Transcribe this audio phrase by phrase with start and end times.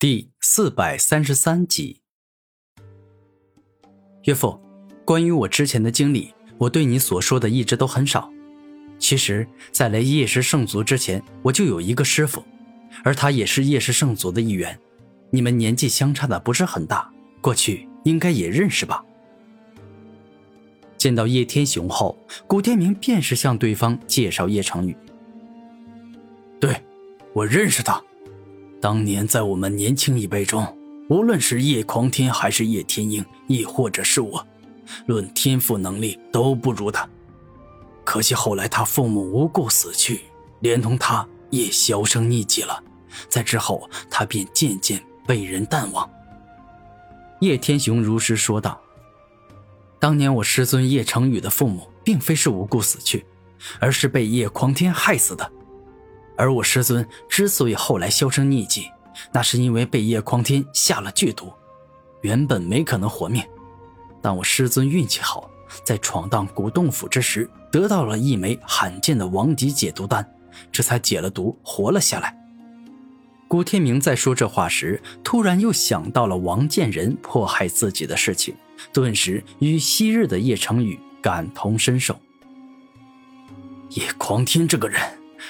[0.00, 2.02] 第四百三十三集，
[4.22, 4.60] 岳父，
[5.04, 8.30] 关于我之前的经历，我对你所说的一直都很少。
[9.00, 12.44] 其实，在来夜氏圣族之前，我就有一个师傅，
[13.02, 14.78] 而他也是夜氏圣族的一员。
[15.30, 19.04] 你们年纪相差的不是很大，过去应该也认识吧？
[20.96, 24.96] 见到叶天雄后，古天明便是向对方介绍叶成宇。
[26.60, 26.80] 对，
[27.32, 28.00] 我认识他。
[28.80, 30.64] 当年在我们年轻一辈中，
[31.08, 34.46] 无论是叶狂天还是叶天鹰，亦或者是我，
[35.06, 37.08] 论天赋能力都不如他。
[38.04, 40.20] 可惜后来他父母无故死去，
[40.60, 42.82] 连同他也销声匿迹了。
[43.28, 46.08] 在之后，他便渐渐被人淡忘。
[47.40, 48.80] 叶天雄如实说道
[49.98, 53.26] ：“当年我师尊叶成宇的父母，并非是无故死去，
[53.80, 55.50] 而是被叶狂天害死的。”
[56.38, 58.88] 而我师尊之所以后来销声匿迹，
[59.32, 61.52] 那是因为被叶匡天下了剧毒，
[62.22, 63.42] 原本没可能活命。
[64.22, 65.50] 但我师尊运气好，
[65.84, 70.24] 在闯荡古洞府之时，得到了一枚罕见的王级解毒丹，
[70.70, 72.34] 这才解了毒，活了下来。
[73.48, 78.54] 古天明在说这话时，突然又想到了王建仁迫害自己的事情，
[78.92, 82.16] 顿时与昔日的叶成宇感同身受。
[83.90, 85.00] 叶狂天这个人。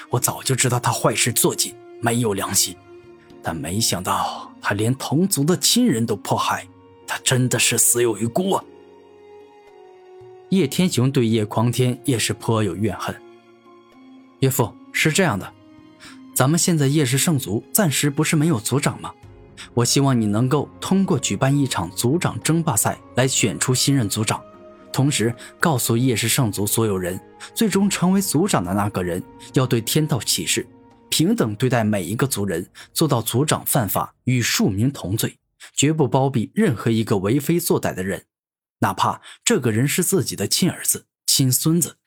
[0.09, 2.75] 我早就知道他坏事做尽，没有良心，
[3.41, 6.67] 但没想到他连同族的亲人都迫害，
[7.07, 8.63] 他真的是死有余辜啊！
[10.49, 13.15] 叶天雄对叶狂天也是颇有怨恨。
[14.39, 15.53] 岳父是这样的，
[16.33, 19.11] 咱们现在叶氏圣族暂时不是没有族长吗？
[19.73, 24.41] 我希望你能够通过举办一场族长争霸赛来选出新任族长。
[24.91, 27.19] 同时告诉叶氏圣族所有人，
[27.53, 29.23] 最终成为族长的那个人
[29.53, 30.67] 要对天道起誓，
[31.09, 35.37] 平等对待每一个族人，做到族长犯法与庶民同罪，
[35.73, 38.25] 绝不包庇任何一个为非作歹的人，
[38.79, 41.97] 哪怕这个人是自己的亲儿子、亲孙子。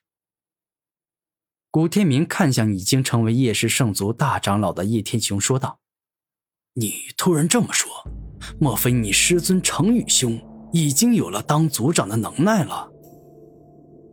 [1.71, 5.81] 古天明看向已经成为叶氏圣族大长老的叶天雄，说道
[6.75, 7.89] ：“你突然这么说，
[8.61, 10.39] 莫非你师尊程宇兄？”
[10.73, 12.89] 已经有了当族长的能耐了。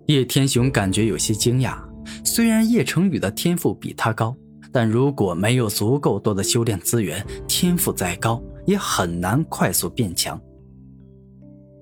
[0.08, 1.78] 叶天雄感觉有些惊讶。
[2.24, 4.36] 虽然叶成宇的天赋比他高，
[4.72, 10.40] 但如果没有足够多的修炼资源，天赋再高也很难快速变强。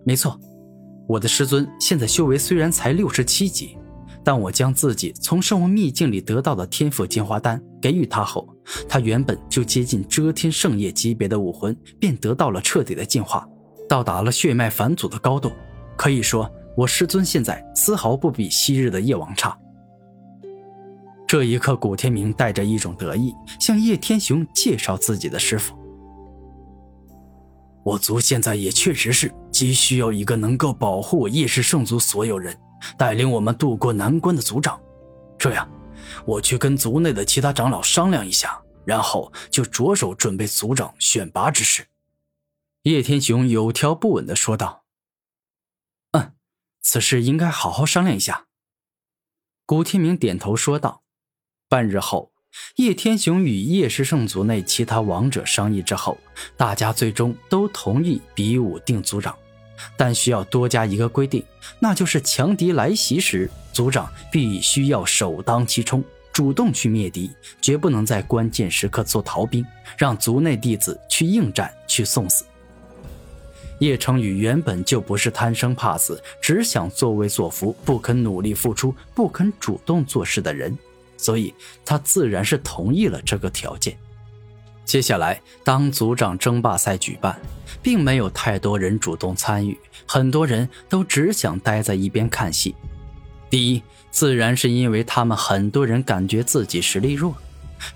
[0.06, 0.38] 没错，
[1.08, 3.78] 我的师尊现在修为虽然才六十七级，
[4.24, 8.48] 但我将自己从圣物秘境里得到的天赋进化丹给予他后，
[8.90, 13.48] 他原本就接近遮天圣业级别的武魂便得到了彻底的进化。
[13.88, 15.52] 到达了血脉返祖的高度，
[15.96, 19.58] 可以说我师尊现在丝毫不比昔日的叶王差。
[21.28, 25.76] 这一刻，古天明带着一种得意，向叶天雄介绍自己的师傅。
[27.84, 32.58] 我族现在也确实是急需要一个能够保护我叶氏圣族所有人，
[32.98, 34.80] 带领我们渡过难关的族长。
[35.38, 35.70] 这样，
[36.26, 41.86] 我去跟族内的其他长老商量一下，然后就着手准备族长选拔之事。
[42.88, 44.86] 叶天雄有条不紊地说道
[46.16, 46.32] ：“嗯，
[46.82, 48.46] 此事应该好好商量一下。”
[49.68, 51.04] 古天明点头说道。
[51.68, 52.32] 半日后，
[52.78, 56.18] 叶天雄与叶氏圣族内其他王者商议之后，
[56.56, 59.38] 大家最终都同意比武定族长，
[59.98, 61.44] 但需要多加一个规定，
[61.80, 67.30] 那就是强敌来袭时，族长必须要首当其冲，主动去灭敌，
[67.62, 69.66] 绝不能在关键时刻做逃兵，
[69.98, 72.46] 让族内弟子去应战去送死。
[73.80, 80.76] 叶成宇原本就不是贪生怕死，只想作威作福，不肯努力付出，不肯主动做事的人，
[81.16, 81.54] 所以
[81.86, 83.98] 他自然是同意了这个条件。
[84.84, 87.38] 接下来，当组长争霸赛举办，
[87.84, 89.78] 并没有太多人主动参与，
[90.08, 92.74] 很多人都只想待在一边看戏。
[93.50, 97.34] 第一，自然是因为他们很多人感觉自己实力弱；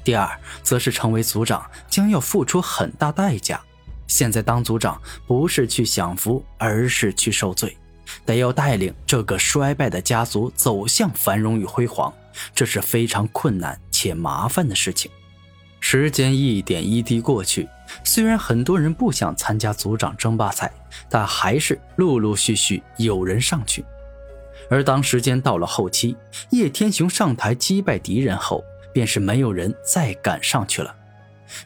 [0.03, 0.29] 第二，
[0.61, 3.61] 则是成为组长将要付出很大代价。
[4.11, 7.77] 现在当族长不是去享福，而是去受罪，
[8.25, 12.13] 得要带领这个衰败的家族走向繁荣与辉煌，
[12.53, 15.09] 这是非常困难且麻烦的事情。
[15.79, 17.69] 时间一点一滴过去，
[18.03, 20.69] 虽然很多人不想参加族长争霸赛，
[21.09, 23.85] 但还是陆陆续续有人上去。
[24.69, 26.17] 而当时间到了后期，
[26.49, 28.61] 叶天雄上台击败敌人后，
[28.93, 30.93] 便是没有人再敢上去了。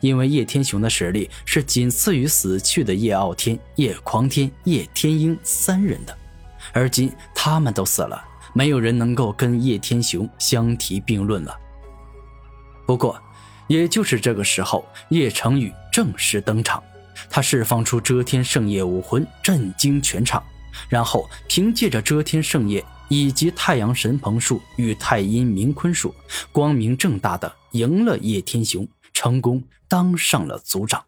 [0.02, 6.18] 因为叶天雄的实力是仅次于死去的叶傲天、叶狂天、叶天鹰三人的，
[6.74, 8.24] 而今他们都死了，
[8.54, 11.58] 没有人能够跟叶天雄相提并论了。
[12.86, 13.20] 不过，
[13.68, 16.84] 也就是这个时候，叶成宇正式登场。
[17.30, 20.44] 他释放出遮天圣夜武魂，震惊全场，
[20.90, 26.14] 然后凭借着遮天圣夜以及太阳神鹏术与太阴冥坤术，
[26.52, 31.06] 光明正大的赢了叶天雄，成功当上了族长。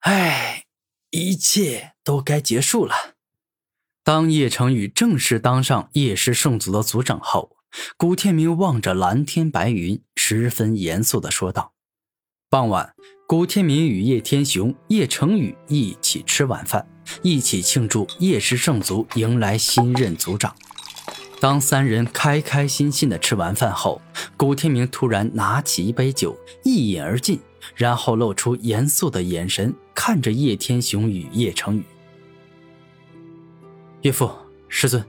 [0.00, 0.66] 唉，
[1.10, 3.16] 一切都该结束了。
[4.04, 7.56] 当叶成宇正式当上叶氏圣族的族长后，
[7.96, 11.72] 古天明望着蓝天白云，十分严肃的说道
[12.48, 12.94] ：“傍晚。”
[13.30, 16.84] 古天明与叶天雄、叶成宇一起吃晚饭，
[17.22, 20.56] 一起庆祝叶氏圣族迎来新任族长。
[21.40, 24.00] 当三人开开心心的吃完饭后，
[24.36, 27.40] 古天明突然拿起一杯酒，一饮而尽，
[27.74, 31.84] 然后露出严肃的眼神看着叶天雄与叶成宇
[34.02, 34.30] ：“岳父、
[34.68, 35.02] 师尊，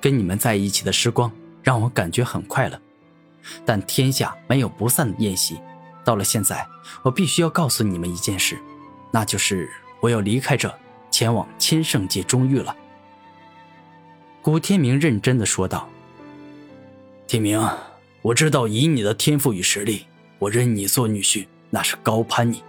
[0.00, 2.80] 跟你们在一起的时光让我感觉很快乐，
[3.66, 5.58] 但天下没有不散的宴席。”
[6.04, 6.64] 到了现在，
[7.02, 8.56] 我必须要告诉你们一件事，
[9.10, 9.68] 那就是
[10.00, 10.72] 我要离开这，
[11.10, 12.74] 前往千圣界中域了。
[14.40, 15.88] 古天明认真的说道
[17.26, 17.60] ：“天明，
[18.22, 20.06] 我知道以你的天赋与实力，
[20.38, 22.62] 我认你做女婿那是高攀你，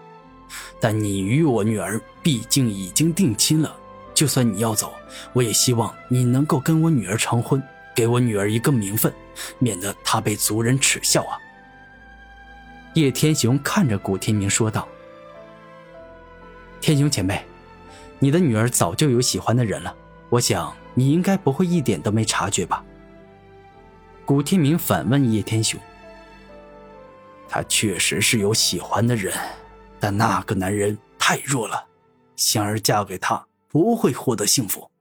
[0.80, 3.74] 但你与我女儿毕竟已经定亲了，
[4.16, 4.94] 就算你要走，
[5.32, 7.62] 我也希望你能够跟我女儿成婚，
[7.96, 9.14] 给我女儿一个名分，
[9.60, 11.38] 免得她被族人耻笑啊。”
[12.96, 14.88] 叶天雄看着古天明说道
[16.82, 17.40] ：“天雄前辈，
[18.18, 19.96] 你的女儿早就有喜欢的人了，
[20.30, 22.84] 我想你应该不会一点都没察觉吧？”
[24.26, 25.80] 古天明反问叶天雄
[27.48, 29.34] ：“他确实是有喜欢的人，
[30.00, 31.88] 但那个男人太弱了，
[32.36, 34.92] 香儿嫁给他不会获得幸福。”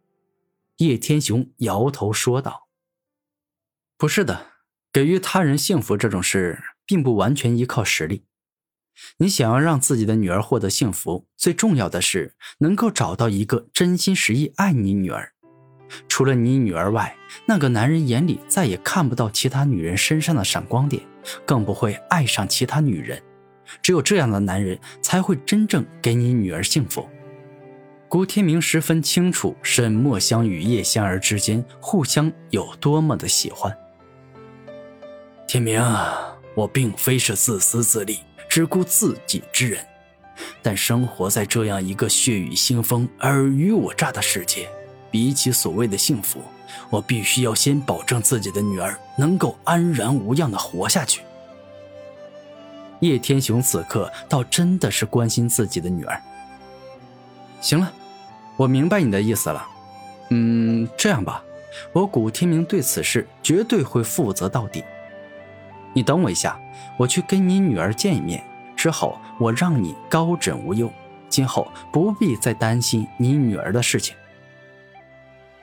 [0.79, 2.69] 叶天雄摇头说道
[3.99, 4.47] ：“不是的，
[4.93, 8.25] 给予他人幸福这种事。”并不完全依靠实力。
[9.19, 15.35] 你想要让自己的女儿获得幸福，最重要的是能够找到一个真心实意爱你女儿。
[16.08, 17.14] 除了你女儿外，
[17.46, 21.02] 那个男人眼里再也看不到其他女人身上的闪光点，
[21.44, 23.23] 更不会爱上其他女人。
[23.82, 27.08] 只有这样的男人才会真正给你女儿幸福。
[28.08, 33.76] 古天明十分清楚沈墨香与叶仙儿之间互相有多么的喜欢。
[35.46, 35.81] 天明。
[35.81, 36.25] 啊
[36.55, 38.19] 我并非是自私自利、
[38.49, 39.79] 只顾自己之人，
[40.61, 44.69] 但生活在这样一个血雨腥风、尔虞我诈的世界，
[45.11, 46.41] 比起所谓的幸福，
[46.91, 51.23] 我必须要先保证自己的女儿能够安然无恙的活下去。
[53.01, 56.21] 叶天雄此刻倒真的是关心自己的女儿。
[57.61, 57.93] 行了，
[58.57, 59.67] 我明白你的意思了。
[60.31, 61.43] 嗯，这样吧，
[61.93, 64.83] 我古天明对此事绝对会负责到底。
[65.95, 66.61] 你等我一下，
[66.97, 68.45] 我去跟你女儿见一面，
[68.77, 70.93] 之后我让你高枕无忧，
[71.29, 74.15] 今后不必再担心你女儿的事情。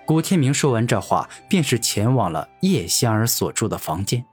[0.06, 4.24] 古天明说完这话，便是前往了叶香儿所住的房间。